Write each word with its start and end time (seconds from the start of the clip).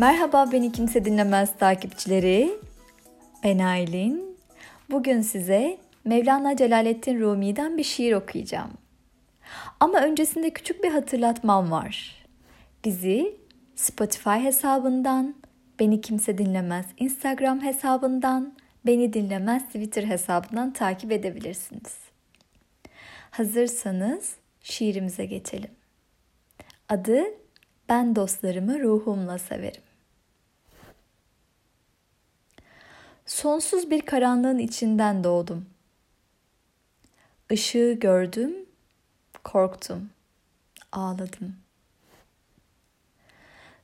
Merhaba 0.00 0.52
beni 0.52 0.72
kimse 0.72 1.04
dinlemez 1.04 1.56
takipçileri. 1.58 2.52
Ben 3.44 3.58
Aylin. 3.58 4.36
Bugün 4.90 5.20
size 5.20 5.78
Mevlana 6.04 6.56
Celaleddin 6.56 7.20
Rumi'den 7.20 7.78
bir 7.78 7.84
şiir 7.84 8.12
okuyacağım. 8.12 8.70
Ama 9.80 10.00
öncesinde 10.00 10.50
küçük 10.50 10.84
bir 10.84 10.90
hatırlatmam 10.90 11.70
var. 11.70 12.24
Bizi 12.84 13.36
Spotify 13.74 14.30
hesabından, 14.30 15.34
Beni 15.80 16.00
Kimse 16.00 16.38
Dinlemez 16.38 16.86
Instagram 16.98 17.62
hesabından, 17.62 18.54
Beni 18.86 19.12
Dinlemez 19.12 19.66
Twitter 19.66 20.04
hesabından 20.04 20.72
takip 20.72 21.12
edebilirsiniz. 21.12 21.98
Hazırsanız 23.30 24.34
şiirimize 24.60 25.24
geçelim. 25.24 25.70
Adı 26.88 27.24
Ben 27.88 28.16
dostlarımı 28.16 28.80
ruhumla 28.80 29.38
severim. 29.38 29.89
Sonsuz 33.30 33.90
bir 33.90 34.00
karanlığın 34.00 34.58
içinden 34.58 35.24
doğdum. 35.24 35.66
Işığı 37.50 37.96
gördüm, 38.00 38.52
korktum, 39.44 40.10
ağladım. 40.92 41.56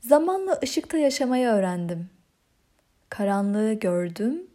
Zamanla 0.00 0.60
ışıkta 0.62 0.98
yaşamayı 0.98 1.46
öğrendim. 1.48 2.10
Karanlığı 3.08 3.72
gördüm, 3.72 4.46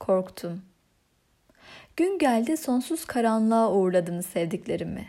korktum. 0.00 0.62
Gün 1.96 2.18
geldi 2.18 2.56
sonsuz 2.56 3.04
karanlığa 3.04 3.72
uğurladım 3.72 4.22
sevdiklerimi. 4.22 5.08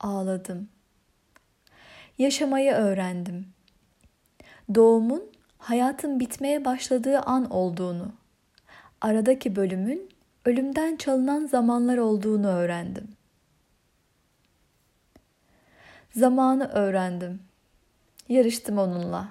Ağladım. 0.00 0.68
Yaşamayı 2.18 2.72
öğrendim. 2.72 3.46
Doğumun 4.74 5.32
hayatın 5.58 6.20
bitmeye 6.20 6.64
başladığı 6.64 7.20
an 7.20 7.50
olduğunu, 7.50 8.19
aradaki 9.00 9.56
bölümün 9.56 10.08
ölümden 10.44 10.96
çalınan 10.96 11.46
zamanlar 11.46 11.98
olduğunu 11.98 12.48
öğrendim. 12.48 13.08
Zamanı 16.16 16.68
öğrendim. 16.68 17.40
Yarıştım 18.28 18.78
onunla. 18.78 19.28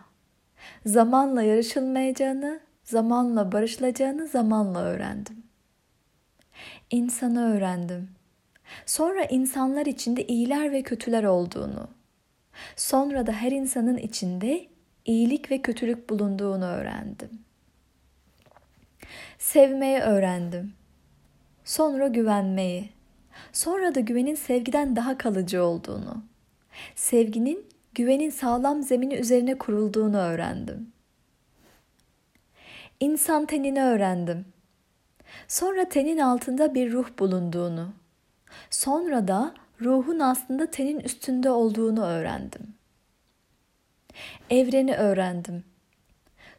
Zamanla 0.86 1.42
yarışılmayacağını, 1.44 2.60
zamanla 2.84 3.52
barışılacağını 3.52 4.28
zamanla 4.28 4.82
öğrendim. 4.82 5.44
İnsanı 6.92 7.54
öğrendim. 7.56 8.10
Sonra 8.86 9.24
insanlar 9.24 9.86
içinde 9.86 10.28
iyiler 10.28 10.72
ve 10.72 10.84
kötüler 10.84 11.24
olduğunu. 11.24 11.88
Sonra 12.76 13.28
da 13.28 13.32
her 13.32 13.52
insanın 13.52 13.98
içinde 13.98 14.68
iyilik 15.06 15.52
ve 15.52 15.62
kötülük 15.62 16.10
bulunduğunu 16.10 16.66
öğrendim. 16.66 17.30
Sevmeyi 19.38 20.00
öğrendim. 20.00 20.74
Sonra 21.64 22.08
güvenmeyi. 22.08 22.90
Sonra 23.54 23.96
da 23.96 24.00
güvenin 24.00 24.36
sevgiden 24.36 24.96
daha 24.96 25.18
kalıcı 25.18 25.64
olduğunu. 25.64 26.24
Sevginin 26.96 27.66
güvenin 27.94 28.30
sağlam 28.30 28.84
zemini 28.84 29.16
üzerine 29.16 29.58
kurulduğunu 29.58 30.18
öğrendim. 30.18 30.92
İnsan 33.00 33.46
tenini 33.46 33.84
öğrendim. 33.84 34.46
Sonra 35.48 35.90
tenin 35.90 36.18
altında 36.18 36.76
bir 36.76 36.92
ruh 36.92 37.10
bulunduğunu. 37.20 37.94
Sonra 38.70 39.28
da 39.28 39.54
ruhun 39.82 40.20
aslında 40.20 40.72
tenin 40.72 41.00
üstünde 41.00 41.52
olduğunu 41.52 42.06
öğrendim. 42.06 42.74
Evreni 44.50 44.96
öğrendim. 44.96 45.64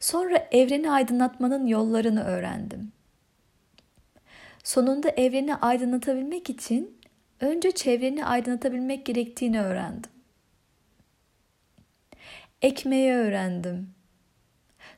Sonra 0.01 0.49
evreni 0.51 0.91
aydınlatmanın 0.91 1.67
yollarını 1.67 2.25
öğrendim. 2.25 2.93
Sonunda 4.65 5.09
evreni 5.09 5.55
aydınlatabilmek 5.55 6.51
için 6.51 6.99
önce 7.41 7.71
çevreni 7.71 8.25
aydınlatabilmek 8.25 9.07
gerektiğini 9.07 9.61
öğrendim. 9.63 10.11
Ekmeği 12.63 13.13
öğrendim. 13.13 13.95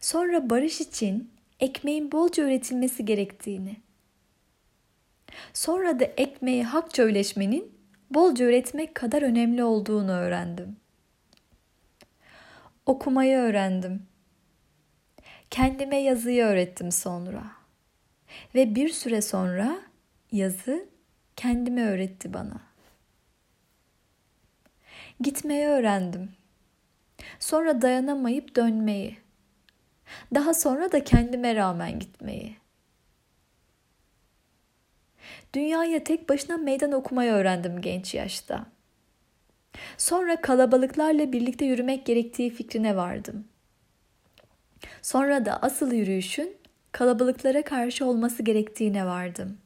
Sonra 0.00 0.50
barış 0.50 0.80
için 0.80 1.30
ekmeğin 1.60 2.12
bolca 2.12 2.44
üretilmesi 2.44 3.04
gerektiğini. 3.04 3.76
Sonra 5.52 6.00
da 6.00 6.04
ekmeği 6.04 6.64
hakça 6.64 7.02
üleşmenin 7.02 7.78
bolca 8.10 8.44
üretmek 8.44 8.94
kadar 8.94 9.22
önemli 9.22 9.64
olduğunu 9.64 10.12
öğrendim. 10.12 10.76
Okumayı 12.86 13.38
öğrendim. 13.38 14.11
Kendime 15.52 15.96
yazıyı 15.96 16.44
öğrettim 16.44 16.92
sonra. 16.92 17.42
Ve 18.54 18.74
bir 18.74 18.88
süre 18.88 19.22
sonra 19.22 19.78
yazı 20.32 20.88
kendime 21.36 21.82
öğretti 21.86 22.34
bana. 22.34 22.60
Gitmeyi 25.20 25.66
öğrendim. 25.66 26.30
Sonra 27.40 27.82
dayanamayıp 27.82 28.56
dönmeyi. 28.56 29.18
Daha 30.34 30.54
sonra 30.54 30.92
da 30.92 31.04
kendime 31.04 31.56
rağmen 31.56 31.98
gitmeyi. 31.98 32.56
Dünyaya 35.54 36.04
tek 36.04 36.28
başına 36.28 36.56
meydan 36.56 36.92
okumayı 36.92 37.32
öğrendim 37.32 37.80
genç 37.80 38.14
yaşta. 38.14 38.66
Sonra 39.98 40.40
kalabalıklarla 40.40 41.32
birlikte 41.32 41.64
yürümek 41.64 42.06
gerektiği 42.06 42.50
fikrine 42.50 42.96
vardım. 42.96 43.51
Sonra 45.02 45.44
da 45.44 45.62
asıl 45.62 45.92
yürüyüşün 45.92 46.56
kalabalıklara 46.92 47.62
karşı 47.62 48.06
olması 48.06 48.42
gerektiğine 48.42 49.06
vardım. 49.06 49.58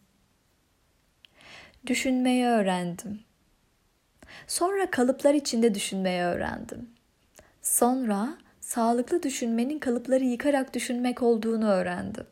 Düşünmeyi 1.86 2.46
öğrendim. 2.46 3.20
Sonra 4.46 4.90
kalıplar 4.90 5.34
içinde 5.34 5.74
düşünmeyi 5.74 6.22
öğrendim. 6.22 6.90
Sonra 7.62 8.38
sağlıklı 8.60 9.22
düşünmenin 9.22 9.78
kalıpları 9.78 10.24
yıkarak 10.24 10.74
düşünmek 10.74 11.22
olduğunu 11.22 11.68
öğrendim. 11.68 12.26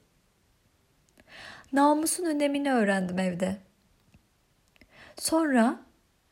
Namusun 1.73 2.25
önemini 2.25 2.73
öğrendim 2.73 3.19
evde. 3.19 3.57
Sonra 5.17 5.81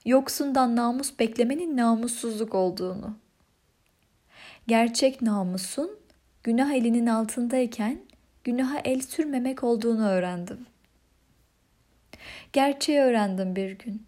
yoksundan 0.05 0.77
namus 0.77 1.19
beklemenin 1.19 1.77
namussuzluk 1.77 2.55
olduğunu. 2.55 3.17
Gerçek 4.67 5.23
namusun 5.23 5.91
günah 6.45 6.73
elinin 6.73 7.07
altındayken 7.07 7.99
günaha 8.45 8.79
el 8.85 9.01
sürmemek 9.01 9.65
olduğunu 9.65 10.09
öğrendim. 10.09 10.67
Gerçeği 12.53 13.01
öğrendim 13.01 13.57
bir 13.57 13.71
gün 13.71 14.07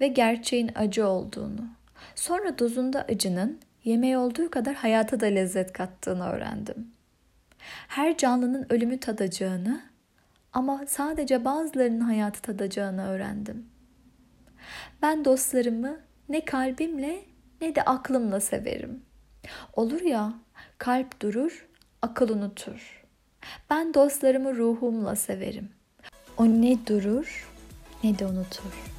ve 0.00 0.08
gerçeğin 0.08 0.70
acı 0.74 1.08
olduğunu. 1.08 1.68
Sonra 2.14 2.58
dozunda 2.58 3.02
acının 3.02 3.60
yemeği 3.84 4.16
olduğu 4.16 4.50
kadar 4.50 4.74
hayata 4.74 5.20
da 5.20 5.26
lezzet 5.26 5.72
kattığını 5.72 6.28
öğrendim. 6.28 6.92
Her 7.88 8.16
canlının 8.16 8.66
ölümü 8.70 9.00
tadacağını 9.00 9.82
ama 10.52 10.84
sadece 10.86 11.44
bazılarının 11.44 12.00
hayatı 12.00 12.42
tadacağını 12.42 13.06
öğrendim. 13.08 13.66
Ben 15.02 15.24
dostlarımı 15.24 16.00
ne 16.28 16.44
kalbimle 16.44 17.24
ne 17.60 17.74
de 17.74 17.82
aklımla 17.82 18.40
severim. 18.40 19.02
Olur 19.76 20.00
ya, 20.00 20.32
kalp 20.78 21.22
durur, 21.22 21.66
akıl 22.02 22.28
unutur. 22.28 23.04
Ben 23.70 23.94
dostlarımı 23.94 24.56
ruhumla 24.56 25.16
severim. 25.16 25.68
O 26.36 26.46
ne 26.46 26.86
durur 26.86 27.48
ne 28.04 28.18
de 28.18 28.26
unutur. 28.26 28.90